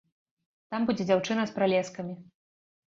[0.71, 2.13] Там будзе дзяўчына з пралескамі.